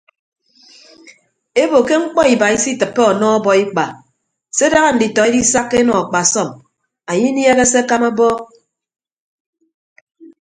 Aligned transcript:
Ebo 1.63 1.77
ke 1.87 1.95
mkpọ 2.03 2.21
iba 2.33 2.47
isitịppe 2.57 3.01
ọnọ 3.11 3.25
ọbọikpa 3.37 3.85
se 4.57 4.65
daña 4.71 4.91
nditọ 4.93 5.21
edisakka 5.29 5.75
enọ 5.81 5.93
akpasọm 6.03 6.49
anye 7.09 7.25
inieehe 7.31 7.63
se 7.71 7.77
akama 7.83 8.07
abọọk. 8.13 8.39